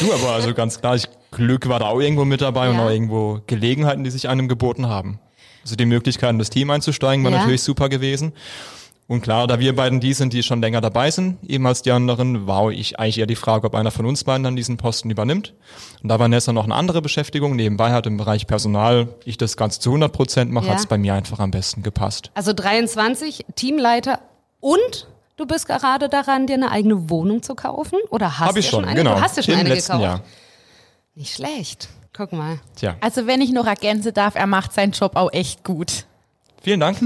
Du 0.00 0.12
aber 0.12 0.30
also 0.32 0.54
ganz 0.54 0.80
klar, 0.80 0.96
ich, 0.96 1.04
Glück 1.30 1.68
war 1.68 1.78
da 1.80 1.86
auch 1.86 2.00
irgendwo 2.00 2.24
mit 2.24 2.40
dabei 2.40 2.68
und 2.70 2.76
Ja. 2.76 2.86
auch 2.86 2.90
irgendwo 2.90 3.40
Gelegenheiten, 3.46 4.04
die 4.04 4.10
sich 4.10 4.28
einem 4.28 4.48
geboten 4.48 4.88
haben. 4.88 5.18
Also 5.62 5.76
die 5.76 5.86
Möglichkeit, 5.86 6.30
in 6.30 6.38
das 6.38 6.50
Team 6.50 6.70
einzusteigen, 6.70 7.24
war 7.24 7.32
Ja. 7.32 7.38
natürlich 7.38 7.62
super 7.62 7.88
gewesen. 7.88 8.32
Und 9.06 9.20
klar, 9.20 9.46
da 9.46 9.58
wir 9.60 9.76
beiden 9.76 10.00
die 10.00 10.14
sind, 10.14 10.32
die 10.32 10.42
schon 10.42 10.62
länger 10.62 10.80
dabei 10.80 11.10
sind, 11.10 11.36
eben 11.46 11.66
als 11.66 11.82
die 11.82 11.90
anderen, 11.92 12.46
war 12.46 12.70
ich 12.70 12.98
eigentlich 12.98 13.18
eher 13.18 13.26
die 13.26 13.36
Frage, 13.36 13.66
ob 13.66 13.74
einer 13.74 13.90
von 13.90 14.06
uns 14.06 14.24
beiden 14.24 14.44
dann 14.44 14.56
diesen 14.56 14.78
Posten 14.78 15.10
übernimmt. 15.10 15.52
Und 16.02 16.08
da 16.08 16.18
Vanessa 16.18 16.54
noch 16.54 16.64
eine 16.64 16.74
andere 16.74 17.02
Beschäftigung 17.02 17.54
nebenbei 17.54 17.92
hat 17.92 18.06
im 18.06 18.16
Bereich 18.16 18.46
Personal, 18.46 19.08
ich 19.26 19.36
das 19.36 19.58
Ganze 19.58 19.80
zu 19.80 19.90
100 19.90 20.10
Prozent 20.10 20.50
mache, 20.52 20.66
Ja. 20.66 20.72
hat 20.72 20.78
es 20.78 20.86
bei 20.86 20.96
mir 20.96 21.12
einfach 21.12 21.38
am 21.38 21.50
besten 21.50 21.82
gepasst. 21.82 22.30
Also 22.32 22.54
23, 22.54 23.44
Teamleiter 23.56 24.20
und 24.60 25.06
du 25.36 25.44
bist 25.46 25.66
gerade 25.68 26.08
daran, 26.08 26.46
dir 26.46 26.54
eine 26.54 26.70
eigene 26.70 27.10
Wohnung 27.10 27.42
zu 27.42 27.54
kaufen? 27.54 27.98
Oder 28.08 28.38
hast 28.38 28.48
Habe 28.48 28.60
ich 28.60 28.66
du 28.66 28.70
schon, 28.70 28.80
schon 28.84 28.88
eine? 28.88 28.98
genau. 28.98 29.16
Du 29.16 29.20
hast 29.20 29.36
dir 29.36 29.42
schon 29.42 29.54
Im 29.54 29.60
eine 29.60 29.68
letzten 29.68 29.92
gekauft. 29.98 30.02
Jahr. 30.04 30.20
Nicht 31.14 31.34
schlecht. 31.34 31.88
Guck 32.16 32.32
mal. 32.32 32.58
Tja, 32.76 32.96
Also 33.02 33.26
wenn 33.26 33.42
ich 33.42 33.52
noch 33.52 33.66
ergänzen 33.66 34.14
darf, 34.14 34.34
er 34.34 34.46
macht 34.46 34.72
seinen 34.72 34.92
Job 34.92 35.16
auch 35.16 35.30
echt 35.32 35.62
gut. 35.62 36.06
Vielen 36.64 36.80
Dank. 36.80 36.98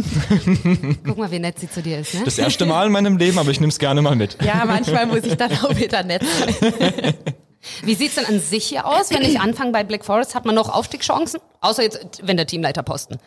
Guck 1.05 1.19
mal, 1.19 1.31
wie 1.31 1.39
nett 1.39 1.59
sie 1.59 1.69
zu 1.71 1.83
dir 1.83 1.99
ist, 1.99 2.15
ne? 2.15 2.23
Das 2.25 2.39
erste 2.39 2.65
Mal 2.65 2.87
in 2.87 2.93
meinem 2.93 3.19
Leben, 3.19 3.39
aber 3.39 3.51
ich 3.51 3.61
nehme 3.61 3.71
es 3.71 3.79
gerne 3.79 4.01
mal 4.01 4.17
mit. 4.17 4.39
Ja, 4.43 4.65
manchmal 4.65 5.05
muss 5.07 5.25
ich 5.25 5.35
dann 5.37 5.53
auch 5.53 5.77
wieder 5.77 6.03
nett 6.05 6.23
sein. 6.25 7.15
Wie 7.83 7.95
sieht's 7.95 8.15
denn 8.15 8.25
an 8.25 8.41
sich 8.41 8.65
hier 8.67 8.87
aus? 8.87 9.11
Wenn 9.11 9.23
ich 9.23 9.41
anfange 9.41 9.73
bei 9.73 9.83
Black 9.85 10.05
Forest, 10.05 10.35
hat 10.35 10.47
man 10.47 10.55
noch 10.55 10.69
Aufstiegschancen? 10.73 11.41
Außer 11.61 11.83
jetzt, 11.83 12.21
wenn 12.23 12.37
der 12.37 12.47
Teamleiterposten 12.47 13.19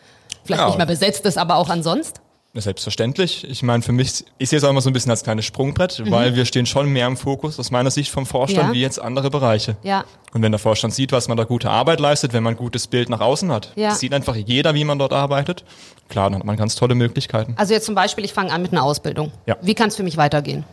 vielleicht 0.45 0.61
Ja. 0.61 0.67
nicht 0.67 0.77
mehr 0.77 0.85
besetzt 0.87 1.25
ist, 1.25 1.37
aber 1.37 1.57
auch 1.57 1.69
ansonsten? 1.69 2.19
Selbstverständlich. 2.53 3.49
Ich 3.49 3.63
meine, 3.63 3.81
für 3.81 3.93
mich, 3.93 4.25
ich 4.37 4.49
sehe 4.49 4.57
es 4.57 4.63
auch 4.65 4.69
immer 4.69 4.81
so 4.81 4.89
ein 4.89 4.93
bisschen 4.93 5.09
als 5.11 5.23
kleines 5.23 5.45
Sprungbrett, 5.45 6.03
weil 6.11 6.35
wir 6.35 6.43
stehen 6.45 6.65
schon 6.65 6.89
mehr 6.91 7.07
im 7.07 7.15
Fokus 7.15 7.57
aus 7.59 7.71
meiner 7.71 7.91
Sicht 7.91 8.11
vom 8.11 8.25
Vorstand 8.25 8.67
Ja. 8.69 8.73
wie 8.73 8.81
jetzt 8.81 8.99
andere 8.99 9.29
Bereiche. 9.29 9.77
Ja. 9.83 10.03
Und 10.33 10.41
wenn 10.41 10.51
der 10.51 10.59
Vorstand 10.59 10.93
sieht, 10.93 11.13
was 11.13 11.29
man 11.29 11.37
da 11.37 11.45
gute 11.45 11.69
Arbeit 11.69 12.01
leistet, 12.01 12.33
wenn 12.33 12.43
man 12.43 12.55
ein 12.55 12.57
gutes 12.57 12.87
Bild 12.87 13.07
nach 13.09 13.21
außen 13.21 13.49
hat, 13.53 13.71
Ja. 13.77 13.95
sieht 13.95 14.13
einfach 14.13 14.35
jeder, 14.35 14.73
wie 14.73 14.83
man 14.83 14.99
dort 14.99 15.13
arbeitet. 15.13 15.63
Klar, 16.09 16.29
dann 16.29 16.39
hat 16.39 16.45
man 16.45 16.57
ganz 16.57 16.75
tolle 16.75 16.93
Möglichkeiten. 16.93 17.53
Also 17.57 17.73
jetzt 17.73 17.85
zum 17.85 17.95
Beispiel, 17.95 18.25
ich 18.25 18.33
fange 18.33 18.51
an 18.51 18.61
mit 18.61 18.73
einer 18.73 18.83
Ausbildung. 18.83 19.31
Ja. 19.45 19.55
Wie 19.61 19.73
kann 19.73 19.87
es 19.87 19.95
für 19.95 20.03
mich 20.03 20.17
weitergehen? 20.17 20.65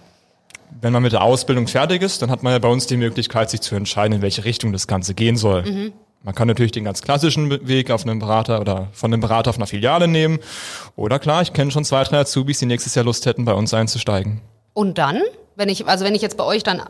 Wenn 0.80 0.92
man 0.92 1.02
mit 1.02 1.12
der 1.12 1.22
Ausbildung 1.22 1.66
fertig 1.68 2.02
ist, 2.02 2.20
dann 2.22 2.30
hat 2.30 2.42
man 2.42 2.52
ja 2.52 2.58
bei 2.58 2.68
uns 2.68 2.86
die 2.88 2.96
Möglichkeit, 2.96 3.50
sich 3.50 3.60
zu 3.60 3.76
entscheiden, 3.76 4.14
in 4.16 4.22
welche 4.22 4.44
Richtung 4.44 4.72
das 4.72 4.86
Ganze 4.88 5.14
gehen 5.14 5.36
soll. 5.36 5.62
Mhm. 5.62 5.92
Man 6.22 6.34
kann 6.34 6.48
natürlich 6.48 6.72
den 6.72 6.84
ganz 6.84 7.02
klassischen 7.02 7.66
Weg 7.68 7.90
auf 7.90 8.04
einen 8.04 8.18
Berater 8.18 8.60
oder 8.60 8.88
von 8.92 9.12
einem 9.12 9.20
Berater 9.20 9.50
auf 9.50 9.56
einer 9.56 9.66
Filiale 9.66 10.08
nehmen. 10.08 10.40
Oder 10.96 11.18
klar, 11.18 11.42
ich 11.42 11.52
kenne 11.52 11.70
schon 11.70 11.84
zwei, 11.84 12.02
drei 12.04 12.18
Azubis, 12.18 12.58
die 12.58 12.66
nächstes 12.66 12.94
Jahr 12.94 13.04
Lust 13.04 13.24
hätten, 13.24 13.44
bei 13.44 13.54
uns 13.54 13.72
einzusteigen. 13.72 14.40
Und 14.74 14.98
dann, 14.98 15.22
wenn 15.56 15.68
ich, 15.68 15.86
also 15.86 16.04
wenn 16.04 16.14
ich 16.14 16.22
jetzt 16.22 16.36
bei 16.36 16.44
euch 16.44 16.62
dann 16.64 16.82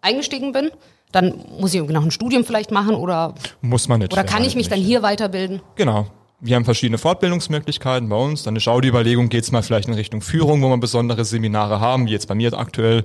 eingestiegen 0.00 0.52
bin, 0.52 0.70
dann 1.12 1.44
muss 1.58 1.74
ich 1.74 1.82
noch 1.82 2.04
ein 2.04 2.10
Studium 2.10 2.44
vielleicht 2.44 2.70
machen 2.70 2.94
oder, 2.94 3.34
Muss 3.60 3.88
man 3.88 4.00
nicht. 4.00 4.12
oder 4.12 4.24
kann 4.24 4.44
ich 4.44 4.54
mich 4.54 4.68
dann 4.68 4.78
hier 4.78 5.02
weiterbilden? 5.02 5.60
Genau. 5.74 6.06
Wir 6.40 6.54
haben 6.54 6.64
verschiedene 6.64 6.98
Fortbildungsmöglichkeiten 6.98 8.08
bei 8.08 8.14
uns. 8.14 8.44
Dann 8.44 8.54
ist 8.54 8.68
auch 8.68 8.80
die 8.80 8.86
Überlegung, 8.86 9.28
geht 9.28 9.42
es 9.42 9.50
mal 9.50 9.62
vielleicht 9.64 9.88
in 9.88 9.94
Richtung 9.94 10.20
Führung, 10.20 10.62
wo 10.62 10.68
man 10.68 10.78
besondere 10.78 11.24
Seminare 11.24 11.80
haben, 11.80 12.06
wie 12.06 12.12
jetzt 12.12 12.28
bei 12.28 12.36
mir 12.36 12.52
aktuell. 12.56 13.04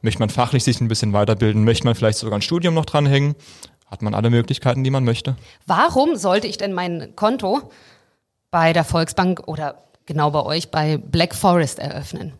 Möchte 0.00 0.18
man 0.18 0.30
fachlich 0.30 0.64
sich 0.64 0.80
ein 0.80 0.88
bisschen 0.88 1.12
weiterbilden? 1.12 1.62
Möchte 1.62 1.84
man 1.84 1.94
vielleicht 1.94 2.18
sogar 2.18 2.36
ein 2.36 2.42
Studium 2.42 2.74
noch 2.74 2.84
dranhängen? 2.84 3.36
Hat 3.92 4.00
man 4.00 4.14
alle 4.14 4.30
Möglichkeiten, 4.30 4.82
die 4.84 4.90
man 4.90 5.04
möchte. 5.04 5.36
Warum 5.66 6.16
sollte 6.16 6.46
ich 6.46 6.56
denn 6.56 6.72
mein 6.72 7.14
Konto 7.14 7.70
bei 8.50 8.72
der 8.72 8.84
Volksbank 8.84 9.46
oder 9.46 9.82
genau 10.06 10.30
bei 10.30 10.42
euch 10.44 10.70
bei 10.70 10.96
Black 10.96 11.34
Forest 11.34 11.78
eröffnen? 11.78 12.32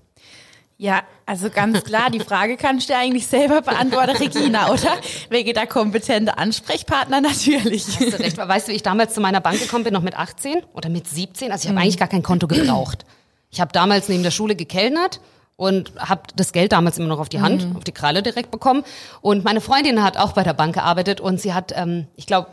Ja, 0.79 1.03
also 1.27 1.51
ganz 1.51 1.85
klar, 1.85 2.09
die 2.09 2.21
Frage 2.21 2.57
kannst 2.57 2.89
du 2.89 2.97
eigentlich 2.97 3.27
selber 3.27 3.61
beantworten, 3.61 4.17
Regina, 4.17 4.71
oder? 4.71 4.97
Wegen 5.29 5.53
der 5.53 5.67
kompetente 5.67 6.39
Ansprechpartner 6.39 7.21
natürlich. 7.21 7.87
Hast 7.87 8.01
du 8.01 8.19
recht. 8.19 8.39
Weißt 8.39 8.69
du, 8.69 8.73
wie 8.73 8.77
ich 8.77 8.83
damals 8.83 9.13
zu 9.13 9.21
meiner 9.21 9.43
Bank 9.43 9.61
gekommen 9.61 9.85
bin, 9.85 9.93
noch 9.93 10.01
mit 10.01 10.17
18 10.17 10.63
oder 10.73 10.89
mit 10.89 11.07
17? 11.07 11.53
Also 11.53 11.65
ich 11.65 11.69
habe 11.69 11.79
eigentlich 11.79 11.99
gar 11.99 12.09
kein 12.09 12.23
Konto 12.23 12.49
gebraucht. 12.49 13.05
Ich 13.51 13.61
habe 13.61 13.73
damals 13.73 14.09
neben 14.09 14.23
der 14.23 14.31
Schule 14.31 14.57
gekellnert 14.57 15.21
und 15.63 15.93
habe 15.99 16.23
das 16.37 16.53
Geld 16.53 16.73
damals 16.73 16.99
immer 16.99 17.09
noch 17.09 17.21
auf 17.21 17.29
die 17.29 17.41
Hand, 17.41 17.67
auf 17.77 17.85
die 17.85 17.93
Kralle 17.93 18.23
direkt 18.23 18.51
bekommen. 18.51 18.83
Und 19.21 19.45
meine 19.45 19.61
Freundin 19.61 20.03
hat 20.03 20.17
auch 20.17 20.33
bei 20.33 20.43
der 20.43 20.55
Bank 20.55 20.75
gearbeitet 20.75 21.21
und 21.21 21.41
sie 21.41 21.55
hat, 21.55 21.73
ähm, 21.77 22.07
ich 22.17 22.27
glaube, 22.27 22.49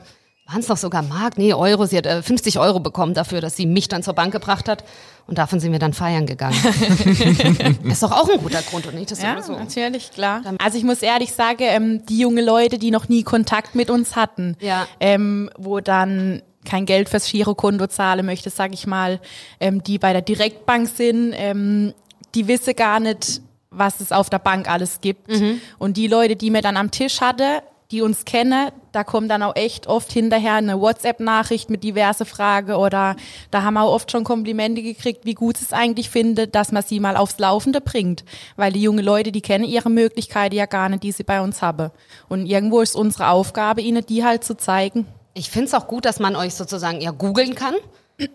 waren 0.45 0.61
es 0.61 0.67
noch 0.67 0.77
sogar 0.77 1.03
Mark? 1.03 1.37
Nee, 1.37 1.53
Euro. 1.53 1.85
Sie 1.85 1.95
hat 1.95 2.07
äh, 2.07 2.23
50 2.23 2.57
Euro 2.57 2.79
bekommen 2.79 3.13
dafür, 3.13 3.39
dass 3.39 3.55
sie 3.55 3.67
mich 3.67 3.87
dann 3.87 4.01
zur 4.01 4.13
Bank 4.15 4.31
gebracht 4.31 4.67
hat. 4.67 4.83
Und 5.27 5.37
davon 5.37 5.59
sind 5.59 5.71
wir 5.71 5.77
dann 5.79 5.93
feiern 5.93 6.25
gegangen. 6.25 6.55
ist 7.83 8.01
doch 8.01 8.11
auch 8.11 8.27
ein 8.29 8.39
guter 8.39 8.61
Grund, 8.63 8.87
und 8.87 8.95
nicht? 8.95 9.11
Das 9.11 9.21
Ja, 9.21 9.41
so. 9.43 9.53
natürlich, 9.53 10.09
klar. 10.11 10.41
Also 10.57 10.77
ich 10.79 10.83
muss 10.83 11.03
ehrlich 11.03 11.33
sagen, 11.33 11.59
ähm, 11.61 12.05
die 12.07 12.17
junge 12.19 12.41
Leute, 12.43 12.79
die 12.79 12.89
noch 12.89 13.09
nie 13.09 13.21
Kontakt 13.21 13.75
mit 13.75 13.91
uns 13.91 14.15
hatten, 14.15 14.57
Ja. 14.59 14.87
ähm, 14.99 15.51
wo 15.57 15.81
dann 15.81 16.41
kein 16.65 16.85
Geld 16.87 17.09
fürs 17.09 17.29
Girokonto 17.29 17.85
zahlen 17.87 18.25
möchte, 18.25 18.49
sage 18.49 18.73
ich 18.73 18.87
mal, 18.87 19.19
ähm, 19.59 19.83
die 19.83 19.99
bei 19.99 20.13
der 20.13 20.21
Direktbank 20.23 20.87
sind, 20.87 21.33
ähm, 21.35 21.93
die 22.35 22.47
wissen 22.47 22.75
gar 22.75 22.99
nicht, 22.99 23.41
was 23.71 23.99
es 24.01 24.11
auf 24.11 24.29
der 24.29 24.39
Bank 24.39 24.69
alles 24.69 25.01
gibt. 25.01 25.29
Und 25.77 25.97
die 25.97 26.07
Leute, 26.07 26.35
die 26.35 26.49
mir 26.49 26.61
dann 26.61 26.77
am 26.77 26.91
Tisch 26.91 27.21
hatte, 27.21 27.61
die 27.91 28.01
uns 28.03 28.23
kennen, 28.23 28.69
da 28.91 29.03
kommt 29.03 29.31
dann 29.31 29.41
auch 29.41 29.55
echt 29.55 29.87
oft 29.87 30.11
hinterher 30.11 30.53
eine 30.53 30.79
WhatsApp-Nachricht 30.79 31.71
mit 31.71 31.83
diverse 31.83 32.23
Fragen 32.23 32.73
oder 32.73 33.15
da 33.49 33.63
haben 33.63 33.73
wir 33.73 33.81
auch 33.81 33.93
oft 33.93 34.11
schon 34.11 34.23
Komplimente 34.23 34.83
gekriegt, 34.83 35.25
wie 35.25 35.33
gut 35.33 35.59
es 35.59 35.73
eigentlich 35.73 36.09
findet, 36.11 36.53
dass 36.53 36.71
man 36.71 36.83
sie 36.83 36.99
mal 36.99 37.17
aufs 37.17 37.39
Laufende 37.39 37.81
bringt. 37.81 38.23
Weil 38.57 38.73
die 38.73 38.81
jungen 38.83 39.03
Leute, 39.03 39.31
die 39.31 39.41
kennen 39.41 39.63
ihre 39.63 39.89
Möglichkeiten 39.89 40.55
ja 40.55 40.67
gar 40.67 40.89
nicht, 40.89 41.01
die 41.01 41.11
sie 41.11 41.23
bei 41.23 41.41
uns 41.41 41.63
haben. 41.63 41.89
Und 42.27 42.45
irgendwo 42.45 42.81
ist 42.81 42.95
unsere 42.95 43.29
Aufgabe, 43.29 43.81
ihnen 43.81 44.05
die 44.05 44.23
halt 44.23 44.43
zu 44.43 44.55
zeigen. 44.55 45.07
Ich 45.33 45.49
finde 45.49 45.67
es 45.67 45.73
auch 45.73 45.87
gut, 45.87 46.05
dass 46.05 46.19
man 46.19 46.35
euch 46.35 46.53
sozusagen 46.53 47.01
ja 47.01 47.09
googeln 47.09 47.55
kann. 47.55 47.73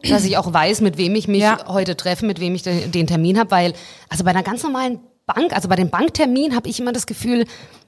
Dass 0.08 0.24
ich 0.24 0.36
auch 0.36 0.52
weiß, 0.52 0.80
mit 0.80 0.96
wem 0.96 1.14
ich 1.14 1.28
mich 1.28 1.42
Ja. 1.42 1.66
heute 1.68 1.96
treffe, 1.96 2.24
mit 2.26 2.40
wem 2.40 2.54
ich 2.54 2.62
den, 2.62 2.90
den 2.90 3.06
Termin 3.06 3.38
habe, 3.38 3.50
weil, 3.50 3.72
also 4.08 4.24
bei 4.24 4.30
einer 4.30 4.42
ganz 4.42 4.62
normalen 4.62 5.00
Bank, 5.26 5.54
also 5.54 5.68
bei 5.68 5.76
dem 5.76 5.90
Banktermin 5.90 6.54
habe 6.54 6.68
ich 6.68 6.80
immer 6.80 6.92
das 6.92 7.06
Gefühl, 7.06 7.44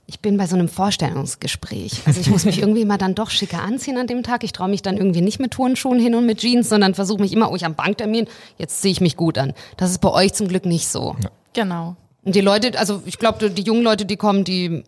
ich 0.06 0.20
bin 0.20 0.36
bei 0.36 0.46
so 0.46 0.54
einem 0.54 0.68
Vorstellungsgespräch. 0.68 2.02
Also 2.06 2.20
ich 2.20 2.30
muss 2.30 2.44
mich 2.44 2.58
irgendwie 2.62 2.82
immer 2.82 2.98
dann 2.98 3.14
doch 3.14 3.30
schicker 3.30 3.62
anziehen 3.62 3.98
an 3.98 4.06
dem 4.06 4.22
Tag. 4.22 4.44
Ich 4.44 4.52
traue 4.52 4.68
mich 4.68 4.82
dann 4.82 4.96
irgendwie 4.96 5.20
nicht 5.20 5.40
mit 5.40 5.52
Turnschuhen 5.52 5.98
hin 5.98 6.14
und 6.14 6.26
mit 6.26 6.38
Jeans, 6.38 6.68
sondern 6.68 6.94
versuche 6.94 7.20
mich 7.20 7.32
immer, 7.32 7.50
oh, 7.50 7.56
ich 7.56 7.64
am 7.64 7.74
Banktermin, 7.74 8.26
jetzt 8.58 8.80
ziehe 8.82 8.92
ich 8.92 9.00
mich 9.00 9.16
gut 9.16 9.36
an. 9.38 9.52
Das 9.76 9.90
ist 9.90 9.98
bei 10.00 10.10
euch 10.10 10.32
zum 10.34 10.48
Glück 10.48 10.64
nicht 10.66 10.88
so. 10.88 11.16
Genau. 11.54 11.96
Und 12.24 12.34
die 12.34 12.40
Leute, 12.40 12.78
also 12.78 13.02
ich 13.06 13.18
glaube, 13.18 13.50
die 13.50 13.62
jungen 13.62 13.82
Leute, 13.82 14.04
die 14.04 14.16
kommen, 14.16 14.44
die, 14.44 14.84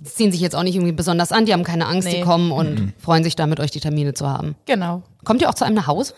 die 0.00 0.04
ziehen 0.04 0.30
sich 0.32 0.40
jetzt 0.40 0.54
auch 0.54 0.62
nicht 0.62 0.74
irgendwie 0.74 0.92
besonders 0.92 1.32
an, 1.32 1.46
die 1.46 1.52
haben 1.52 1.64
keine 1.64 1.86
Angst, 1.86 2.08
die 2.08 2.16
Nee. 2.18 2.22
kommen 2.22 2.52
und 2.52 2.92
freuen 2.98 3.24
sich 3.24 3.34
da 3.36 3.46
mit 3.46 3.60
euch 3.60 3.70
die 3.70 3.80
Termine 3.80 4.14
zu 4.14 4.28
haben. 4.28 4.54
Genau. 4.66 5.02
Kommt 5.24 5.40
ihr 5.42 5.48
auch 5.48 5.54
zu 5.54 5.64
einem 5.64 5.76
nach 5.76 5.86
Hause? 5.86 6.14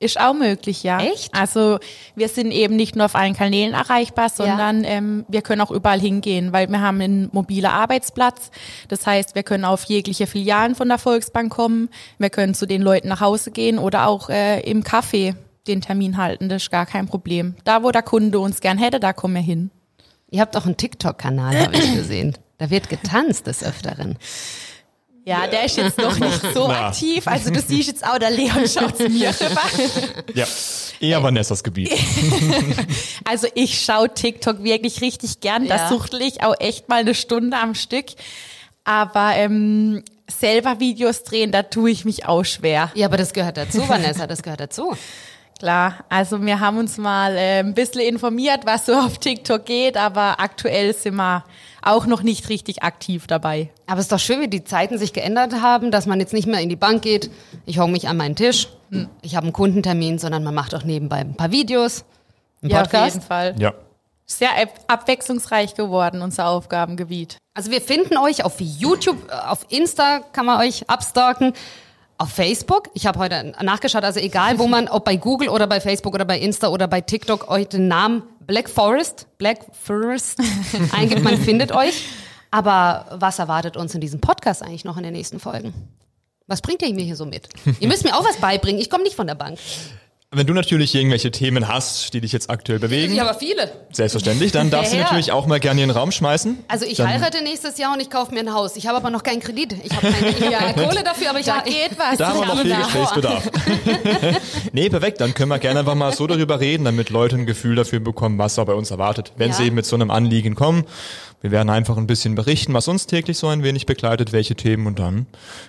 Ist 0.00 0.20
auch 0.20 0.32
möglich, 0.34 0.84
ja. 0.84 1.00
Echt? 1.00 1.34
Also 1.34 1.78
wir 2.14 2.28
sind 2.28 2.52
eben 2.52 2.76
nicht 2.76 2.94
nur 2.94 3.06
auf 3.06 3.16
allen 3.16 3.34
Kanälen 3.34 3.74
erreichbar, 3.74 4.28
sondern 4.28 4.84
ähm, 4.84 5.24
wir 5.26 5.42
können 5.42 5.60
auch 5.60 5.72
überall 5.72 5.98
hingehen, 5.98 6.52
weil 6.52 6.68
wir 6.68 6.80
haben 6.80 7.00
einen 7.00 7.28
mobilen 7.32 7.66
Arbeitsplatz. 7.66 8.52
Das 8.86 9.04
heißt, 9.08 9.34
wir 9.34 9.42
können 9.42 9.64
auf 9.64 9.82
jegliche 9.84 10.28
Filialen 10.28 10.76
von 10.76 10.86
der 10.86 10.98
Volksbank 10.98 11.50
kommen. 11.52 11.88
Wir 12.18 12.30
können 12.30 12.54
zu 12.54 12.64
den 12.66 12.80
Leuten 12.80 13.08
nach 13.08 13.20
Hause 13.20 13.50
gehen 13.50 13.76
oder 13.80 14.06
auch 14.06 14.28
äh, 14.28 14.60
im 14.60 14.84
Café 14.84 15.34
den 15.66 15.80
Termin 15.80 16.16
halten. 16.16 16.48
Das 16.48 16.62
ist 16.62 16.70
gar 16.70 16.86
kein 16.86 17.08
Problem. 17.08 17.56
Da, 17.64 17.82
wo 17.82 17.90
der 17.90 18.02
Kunde 18.02 18.38
uns 18.38 18.60
gern 18.60 18.78
hätte, 18.78 19.00
da 19.00 19.12
kommen 19.12 19.34
wir 19.34 19.42
hin. 19.42 19.70
Ihr 20.30 20.42
habt 20.42 20.56
auch 20.56 20.64
einen 20.66 20.76
TikTok-Kanal, 20.76 21.58
habe 21.60 21.74
ich 21.76 21.92
gesehen. 21.96 22.38
Da 22.58 22.70
wird 22.70 22.88
getanzt 22.88 23.46
des 23.46 23.62
Öfteren. 23.62 24.18
Ja, 25.24 25.46
der 25.46 25.64
ist 25.64 25.76
jetzt 25.76 25.98
noch 25.98 26.18
nicht 26.18 26.40
so 26.54 26.68
Na. 26.68 26.88
aktiv. 26.88 27.26
Also 27.28 27.50
du 27.50 27.60
siehst 27.60 27.88
jetzt 27.88 28.04
auch, 28.06 28.18
der 28.18 28.30
Leon 28.30 28.66
schaut 28.66 28.96
zu 28.96 29.08
mir 29.08 29.28
rüber. 29.28 29.62
Ja, 30.34 30.46
eher 31.00 31.22
Vanessas 31.22 31.62
Gebiet. 31.62 31.92
Also 33.24 33.46
ich 33.54 33.80
schaue 33.84 34.12
TikTok 34.12 34.64
wirklich 34.64 35.02
richtig 35.02 35.40
gern. 35.40 35.66
Ja. 35.66 35.76
Das 35.76 35.90
suchtel 35.90 36.22
ich 36.22 36.42
auch 36.42 36.54
echt 36.58 36.88
mal 36.88 37.00
eine 37.00 37.14
Stunde 37.14 37.56
am 37.58 37.74
Stück. 37.74 38.06
Aber 38.84 39.32
ähm, 39.34 40.02
selber 40.30 40.80
Videos 40.80 41.24
drehen, 41.24 41.52
da 41.52 41.62
tue 41.62 41.90
ich 41.90 42.06
mich 42.06 42.24
auch 42.24 42.44
schwer. 42.44 42.90
Ja, 42.94 43.06
aber 43.06 43.18
das 43.18 43.34
gehört 43.34 43.58
dazu, 43.58 43.86
Vanessa, 43.86 44.26
das 44.26 44.42
gehört 44.42 44.60
dazu. 44.60 44.96
Klar, 45.58 46.04
also 46.08 46.40
wir 46.44 46.60
haben 46.60 46.78
uns 46.78 46.98
mal 46.98 47.34
äh, 47.36 47.58
ein 47.60 47.74
bisschen 47.74 48.00
informiert, 48.02 48.60
was 48.64 48.86
so 48.86 48.92
auf 48.96 49.18
TikTok 49.18 49.64
geht, 49.64 49.96
aber 49.96 50.38
aktuell 50.40 50.94
sind 50.94 51.16
wir 51.16 51.44
auch 51.82 52.06
noch 52.06 52.22
nicht 52.22 52.48
richtig 52.48 52.82
aktiv 52.84 53.26
dabei. 53.26 53.70
Aber 53.86 53.98
es 53.98 54.06
ist 54.06 54.12
doch 54.12 54.18
schön, 54.20 54.40
wie 54.40 54.48
die 54.48 54.62
Zeiten 54.62 54.98
sich 54.98 55.12
geändert 55.12 55.60
haben, 55.60 55.90
dass 55.90 56.06
man 56.06 56.20
jetzt 56.20 56.32
nicht 56.32 56.46
mehr 56.46 56.60
in 56.60 56.68
die 56.68 56.76
Bank 56.76 57.02
geht, 57.02 57.30
ich 57.66 57.78
hau 57.80 57.88
mich 57.88 58.06
an 58.08 58.16
meinen 58.16 58.36
Tisch, 58.36 58.68
ich 59.22 59.34
habe 59.34 59.44
einen 59.46 59.52
Kundentermin, 59.52 60.18
sondern 60.18 60.44
man 60.44 60.54
macht 60.54 60.74
auch 60.74 60.84
nebenbei 60.84 61.16
ein 61.18 61.34
paar 61.34 61.50
Videos, 61.50 62.04
einen 62.62 62.70
Ja, 62.70 62.78
auf 62.82 62.82
Podcast. 62.84 63.14
jeden 63.16 63.26
Fall. 63.26 63.54
Ja. 63.58 63.74
Sehr 64.26 64.50
ab- 64.50 64.78
abwechslungsreich 64.88 65.74
geworden, 65.74 66.20
unser 66.22 66.48
Aufgabengebiet. 66.48 67.38
Also 67.54 67.70
wir 67.70 67.80
finden 67.80 68.16
euch 68.18 68.44
auf 68.44 68.60
YouTube, 68.60 69.16
äh, 69.30 69.32
auf 69.48 69.66
Insta 69.70 70.20
kann 70.32 70.46
man 70.46 70.60
euch 70.60 70.88
abstalken, 70.88 71.54
auf 72.18 72.30
Facebook. 72.30 72.90
Ich 72.94 73.06
habe 73.06 73.18
heute 73.18 73.54
nachgeschaut, 73.62 74.04
also 74.04 74.20
egal 74.20 74.58
wo 74.58 74.66
man, 74.66 74.88
ob 74.88 75.04
bei 75.04 75.16
Google 75.16 75.48
oder 75.48 75.66
bei 75.66 75.80
Facebook 75.80 76.14
oder 76.14 76.24
bei 76.24 76.38
Insta 76.38 76.68
oder 76.68 76.88
bei 76.88 77.00
TikTok 77.00 77.48
euch 77.48 77.68
den 77.68 77.88
Namen 77.88 78.24
Black 78.46 78.68
Forest, 78.68 79.26
Black 79.38 79.60
Forest 79.72 80.40
eingibt, 80.92 81.22
man 81.22 81.38
findet 81.38 81.72
euch. 81.72 82.04
Aber 82.50 83.06
was 83.18 83.38
erwartet 83.38 83.76
uns 83.76 83.94
in 83.94 84.00
diesem 84.00 84.20
Podcast 84.20 84.62
eigentlich 84.62 84.84
noch 84.84 84.96
in 84.96 85.04
den 85.04 85.12
nächsten 85.12 85.38
Folgen? 85.38 85.74
Was 86.46 86.62
bringt 86.62 86.82
ihr 86.82 86.92
mir 86.94 87.04
hier 87.04 87.16
so 87.16 87.26
mit? 87.26 87.48
Ihr 87.78 87.88
müsst 87.88 88.04
mir 88.04 88.16
auch 88.16 88.24
was 88.24 88.38
beibringen. 88.38 88.80
Ich 88.80 88.88
komme 88.88 89.04
nicht 89.04 89.16
von 89.16 89.26
der 89.26 89.34
Bank. 89.34 89.58
Wenn 90.30 90.46
du 90.46 90.52
natürlich 90.52 90.94
irgendwelche 90.94 91.30
Themen 91.30 91.68
hast, 91.68 92.12
die 92.12 92.20
dich 92.20 92.32
jetzt 92.32 92.50
aktuell 92.50 92.78
bewegen, 92.78 93.14
Ich 93.14 93.20
aber 93.22 93.32
viele. 93.32 93.72
selbstverständlich, 93.92 94.52
dann 94.52 94.68
darfst 94.68 94.92
du 94.92 94.96
Ja, 94.96 95.00
ja. 95.00 95.04
natürlich 95.06 95.32
auch 95.32 95.46
mal 95.46 95.58
gerne 95.58 95.80
in 95.82 95.88
den 95.88 95.96
Raum 95.96 96.12
schmeißen. 96.12 96.58
Also 96.68 96.84
ich 96.84 96.98
Dann- 96.98 97.08
heirate 97.08 97.42
nächstes 97.42 97.78
Jahr 97.78 97.94
und 97.94 98.00
ich 98.00 98.10
kaufe 98.10 98.34
mir 98.34 98.40
ein 98.40 98.52
Haus. 98.52 98.76
Ich 98.76 98.86
habe 98.86 98.98
aber 98.98 99.08
noch 99.08 99.22
keinen 99.22 99.40
Kredit. 99.40 99.74
Ich 99.82 99.90
habe 99.90 100.12
keine, 100.12 100.32
keine 100.54 100.86
Kohle 100.86 101.02
dafür, 101.02 101.30
aber 101.30 101.40
ich 101.40 101.46
Da 101.46 101.56
habe 101.60 101.70
geht 101.70 101.98
was. 101.98 102.18
Da 102.18 102.28
haben 102.28 102.40
wir 102.40 102.46
noch 102.46 102.60
viel 102.60 102.70
Ja. 102.70 102.76
Gesprächsbedarf. 102.82 103.50
nee, 104.72 104.90
perfekt. 104.90 105.22
Dann 105.22 105.32
können 105.32 105.48
wir 105.48 105.58
gerne 105.60 105.80
einfach 105.80 105.94
mal 105.94 106.12
so 106.12 106.26
darüber 106.26 106.60
reden, 106.60 106.84
damit 106.84 107.08
Leute 107.08 107.36
ein 107.36 107.46
Gefühl 107.46 107.76
dafür 107.76 108.00
bekommen, 108.00 108.36
was 108.36 108.56
da 108.56 108.64
bei 108.64 108.74
uns 108.74 108.90
erwartet. 108.90 109.32
Wenn 109.38 109.52
Ja. 109.52 109.56
sie 109.56 109.64
eben 109.64 109.76
mit 109.76 109.86
so 109.86 109.96
einem 109.96 110.10
Anliegen 110.10 110.54
kommen. 110.54 110.84
Wir 111.40 111.52
werden 111.52 111.70
einfach 111.70 111.96
ein 111.96 112.08
bisschen 112.08 112.34
berichten, 112.34 112.74
was 112.74 112.88
uns 112.88 113.06
täglich 113.06 113.38
so 113.38 113.46
ein 113.46 113.62
wenig 113.62 113.86
begleitet, 113.86 114.32
welche 114.32 114.56
Themen 114.56 114.88
und 114.88 114.98
dann 114.98 115.26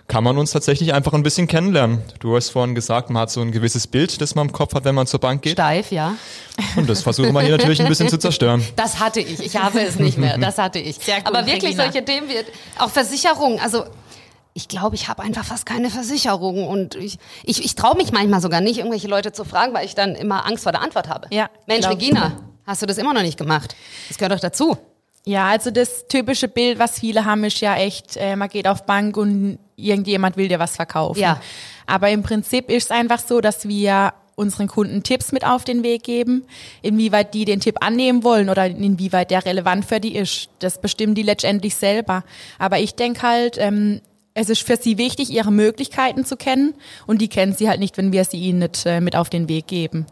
kann 0.08 0.24
man 0.24 0.38
uns 0.40 0.50
tatsächlich 0.50 0.94
einfach 0.96 1.14
ein 1.14 1.22
bisschen 1.22 1.46
kennenlernen. 1.48 2.02
Du 2.20 2.36
hast 2.36 2.50
vorhin 2.50 2.74
gesagt, 2.74 3.12
man 3.12 3.22
hat 3.22 3.30
so 3.30 3.42
ein 3.42 3.52
gewisses 3.52 3.86
Bild, 3.86 4.20
das 4.20 4.34
man 4.34 4.48
im 4.48 4.52
Kopf 4.52 4.74
hat, 4.74 4.84
wenn 4.86 4.96
man 4.96 5.06
zur 5.06 5.20
Bank 5.20 5.44
geht. 5.44 5.54
Steif, 5.54 5.92
ja. 5.92 6.16
Und 6.76 6.90
das 6.90 7.04
versuchen 7.04 7.34
wir 7.34 7.42
hier 7.42 7.56
natürlich 7.56 7.80
ein 7.82 7.88
bisschen 7.88 8.10
zu 8.10 8.18
zerstören. 8.18 8.66
Das 8.76 9.00
hatte 9.00 9.20
ich. 9.20 9.40
Ich 9.42 9.58
habe 9.58 9.80
es 9.82 9.98
nicht 10.00 10.18
mehr. 10.18 10.38
Das 10.40 10.58
hatte 10.58 10.80
ich. 10.80 10.96
Sehr 10.98 11.18
gut, 11.18 11.28
Aber 11.28 11.46
wirklich 11.46 11.74
Regina. 11.78 11.84
solche 11.84 12.04
Themen 12.04 12.28
wie 12.30 12.82
auch 12.82 12.90
Versicherung. 12.90 13.60
Also 13.60 13.84
ich 14.54 14.68
glaube, 14.68 14.96
ich 14.96 15.08
habe 15.08 15.22
einfach 15.22 15.46
fast 15.46 15.66
keine 15.68 15.90
Versicherung 15.92 16.68
und 16.68 16.96
ich, 16.96 17.20
ich, 17.44 17.64
ich 17.64 17.76
traue 17.76 17.96
mich 17.96 18.12
manchmal 18.12 18.42
sogar 18.42 18.62
nicht, 18.62 18.78
irgendwelche 18.80 19.08
Leute 19.08 19.32
zu 19.34 19.46
fragen, 19.46 19.74
weil 19.76 19.86
ich 19.86 19.94
dann 19.94 20.16
immer 20.16 20.46
Angst 20.48 20.64
vor 20.64 20.72
der 20.72 20.82
Antwort 20.82 21.08
habe. 21.10 21.28
Ja, 21.32 21.50
Mensch, 21.68 21.82
glaub- 21.82 21.94
Regina, 21.94 22.38
hast 22.66 22.82
du 22.82 22.86
das 22.88 22.98
immer 22.98 23.14
noch 23.14 23.22
nicht 23.22 23.38
gemacht? 23.38 23.76
Das 24.08 24.18
gehört 24.18 24.34
doch 24.34 24.40
dazu. 24.40 24.78
Ja, 25.26 25.48
also 25.48 25.70
das 25.72 26.08
typische 26.08 26.48
Bild, 26.48 26.80
was 26.80 27.00
viele 27.00 27.26
haben, 27.26 27.44
ist 27.44 27.60
ja 27.60 27.76
echt, 27.76 28.18
äh, 28.18 28.36
man 28.36 28.50
geht 28.50 28.68
auf 28.68 28.86
Bank 28.86 29.18
und 29.18 29.60
irgendjemand 29.76 30.38
will 30.38 30.48
dir 30.48 30.60
was 30.60 30.76
verkaufen. 30.76 31.20
Ja. 31.20 31.42
Aber 31.86 32.10
im 32.10 32.24
Prinzip 32.24 32.70
ist 32.70 32.86
es 32.86 32.92
einfach 32.92 33.20
so, 33.20 33.42
dass 33.42 33.68
wir 33.68 34.14
unseren 34.36 34.68
Kunden 34.68 35.04
Tipps 35.04 35.32
mit 35.34 35.46
auf 35.46 35.66
den 35.66 35.84
Weg 35.84 36.04
geben. 36.04 36.46
Inwieweit 36.82 37.34
die 37.34 37.44
den 37.44 37.60
Tipp 37.60 37.76
annehmen 37.82 38.24
wollen 38.24 38.50
oder 38.50 38.66
inwieweit 38.66 39.32
der 39.32 39.46
relevant 39.46 39.86
für 39.86 40.00
die 40.00 40.16
ist, 40.16 40.50
das 40.60 40.80
bestimmen 40.80 41.14
die 41.14 41.24
letztendlich 41.24 41.76
selber. 41.76 42.24
Aber 42.58 42.80
ich 42.80 42.96
denke 42.96 43.22
halt, 43.22 43.58
ähm, 43.58 44.00
es 44.34 44.50
ist 44.50 44.64
für 44.64 44.78
sie 44.78 44.98
wichtig, 44.98 45.30
ihre 45.30 45.52
Möglichkeiten 45.52 46.24
zu 46.24 46.38
kennen 46.38 46.74
und 47.06 47.22
die 47.22 47.28
kennen 47.28 47.54
sie 47.54 47.68
halt 47.68 47.82
nicht, 47.82 47.98
wenn 47.98 48.14
wir 48.14 48.24
sie 48.24 48.38
ihnen 48.38 48.60
nicht 48.60 48.86
äh, 48.86 49.02
mit 49.02 49.18
auf 49.18 49.30
den 49.30 49.50
Weg 49.50 49.68
geben. 49.68 50.06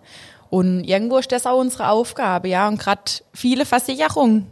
Und 0.50 0.84
irgendwo 0.84 1.18
ist 1.18 1.32
das 1.32 1.46
auch 1.46 1.60
unsere 1.60 1.90
Aufgabe, 1.90 2.50
ja. 2.50 2.68
Und 2.68 2.80
gerade 2.80 3.04
viele 3.34 3.66
Versicherungen 3.66 4.48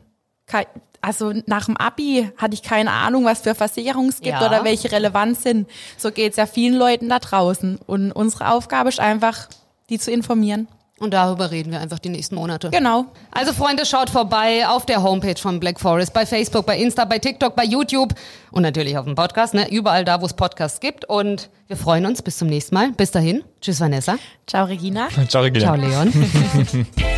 also 1.01 1.33
nach 1.45 1.65
dem 1.65 1.77
Abi 1.77 2.29
hatte 2.37 2.53
ich 2.53 2.63
keine 2.63 2.91
Ahnung, 2.91 3.25
was 3.25 3.41
für 3.41 3.53
Versicherungen 3.55 4.09
es 4.09 4.21
gibt 4.21 4.39
Ja. 4.39 4.47
oder 4.47 4.63
welche 4.63 4.91
relevant 4.91 5.39
sind. 5.39 5.69
So 5.97 6.11
geht's 6.11 6.37
ja 6.37 6.45
vielen 6.45 6.75
Leuten 6.75 7.09
da 7.09 7.19
draußen. 7.19 7.79
Und 7.85 8.11
unsere 8.11 8.51
Aufgabe 8.51 8.89
ist 8.89 8.99
einfach, 8.99 9.47
die 9.89 9.99
zu 9.99 10.11
informieren. 10.11 10.67
Und 10.97 11.13
darüber 11.13 11.51
reden 11.51 11.71
wir 11.73 11.81
einfach 11.81 11.99
die 11.99 12.07
nächsten 12.07 12.35
Monate. 12.35 12.69
Genau. 12.69 13.07
Also 13.29 13.51
Freunde, 13.51 13.85
schaut 13.85 14.09
vorbei 14.09 14.65
auf 14.65 14.85
der 14.85 15.03
Homepage 15.03 15.35
von 15.37 15.59
Black 15.59 15.77
Forest, 15.79 16.13
bei 16.13 16.25
Facebook, 16.25 16.65
bei 16.65 16.77
Insta, 16.77 17.03
bei 17.03 17.19
TikTok, 17.19 17.53
bei 17.53 17.65
YouTube 17.65 18.13
und 18.51 18.61
natürlich 18.63 18.97
auf 18.97 19.03
dem 19.03 19.13
Podcast, 19.13 19.53
ne? 19.53 19.69
überall 19.69 20.05
da, 20.05 20.21
wo 20.21 20.25
es 20.25 20.33
Podcasts 20.33 20.79
gibt. 20.79 21.03
Und 21.03 21.49
wir 21.67 21.75
freuen 21.75 22.05
uns. 22.05 22.21
Bis 22.21 22.37
zum 22.37 22.47
nächsten 22.47 22.73
Mal. 22.75 22.91
Bis 22.93 23.11
dahin. 23.11 23.43
Tschüss, 23.59 23.81
Vanessa. 23.81 24.15
Ciao, 24.47 24.65
Regina. 24.65 25.09
Ciao, 25.27 25.43
Regina. 25.43 25.65
Ciao, 25.65 25.75
Leon. 25.75 26.13